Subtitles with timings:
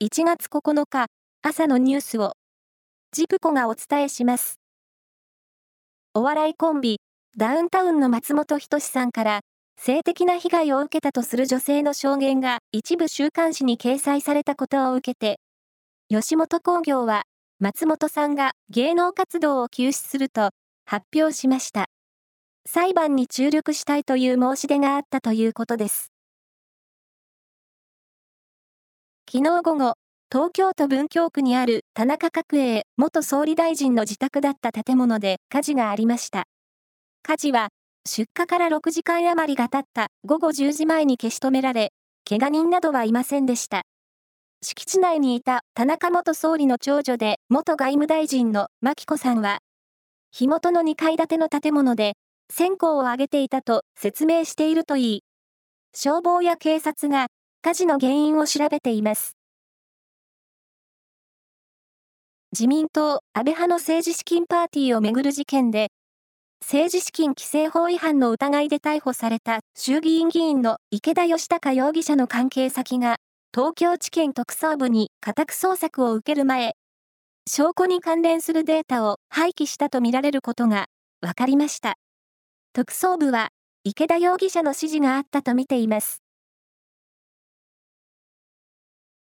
[0.00, 1.06] 1月9日
[1.42, 2.34] 朝のニュースを
[3.10, 4.60] ジプコがお伝えします。
[6.14, 7.00] お笑いコンビ
[7.36, 9.40] ダウンタウンの松本人志さんから
[9.76, 15.40] 性的な被害を受けたとする女性の証言が一部週刊誌に掲載されたことを受けて
[16.08, 17.24] 吉本興業は
[17.58, 20.50] 松本さんが芸能活動を休止すると
[20.86, 21.86] 発表しました。
[22.68, 26.12] 裁判に注力したいという申し出があったということです。
[29.30, 29.92] 昨日午後、
[30.32, 36.44] 東京都文京区にある田中角栄元総理大臣の自宅だった建物で火事がありました。
[37.22, 37.68] 火事は
[38.06, 41.92] 出火から6時間余りが経った午後10時前に消し止められ、
[42.26, 43.82] 怪我人などはいませんでした。
[44.62, 49.58] 敷地内にいた田中元総理の長女で元外務大臣の牧子さんは、
[50.30, 52.14] 火元の2階建ての建物で
[52.50, 55.22] 線香を上げていたと説明しているといい、
[55.94, 57.26] 消防や警察が
[57.60, 59.36] 火事の原因を調べています。
[62.52, 65.88] 自民党安倍派の政治資金パーティーをめぐる事件で、
[66.60, 73.16] 政治資金規正法違反の疑いで逮捕された衆議院議員の池田義孝容疑者の関係先が、
[73.52, 76.74] 東京地検特捜部に家宅捜索を受ける前、
[77.48, 80.86] 証拠に関連するデータを廃棄したとみられることが
[81.20, 81.96] 分かりました。
[82.72, 83.48] 特捜部は
[83.82, 86.22] 池田容疑者の指示があったとみています。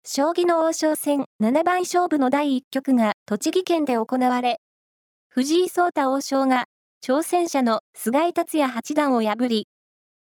[0.06, 4.60] 将棋の王将戦七番勝負の第1局が栃木県で行われ、
[5.30, 6.66] 藤井聡太王将が
[7.02, 9.66] 挑戦者の菅井達也八段を破り、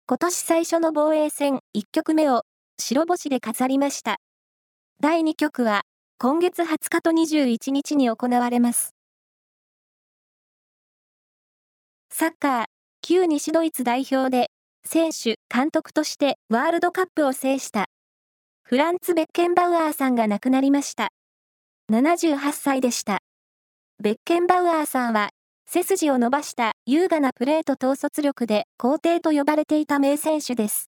[0.08, 2.44] 今年最初の防衛戦1局目を
[2.80, 4.16] 白星で飾りました。
[5.02, 5.82] 第2局は
[6.20, 8.96] 今月20日と21日に行われます。
[12.10, 12.66] サッカー、
[13.02, 14.52] 旧西ドイツ代表で
[14.86, 17.88] 選手、監督としてワールドカップを制した
[18.68, 21.10] フランツ・ベッケンバウアーさんが亡くなりました。
[21.92, 23.20] 78歳でした。
[24.02, 25.30] ベッケンバウアーさんは、
[25.68, 30.90] 背筋を伸ばした優雅なプレーと統率力で皇帝と呼ばれていた名選手です。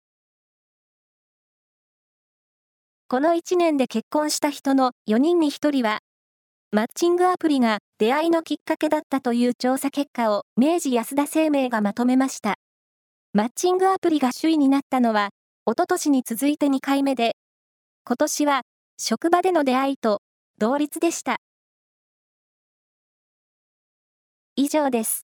[3.07, 5.99] この1年で結婚した人の4人に1人は、
[6.71, 12.55] マッチングアプリが出会いのきっかけだったという調査結果を明治安田生命がまとめました。
[13.33, 15.29] マッチングアプリが首位になったのは、
[15.67, 17.35] おととしに続いて2回目で、
[18.05, 18.61] 今年は
[18.97, 20.21] 職場での出会いと
[20.57, 21.37] 同率でした。
[24.55, 25.28] 以上です。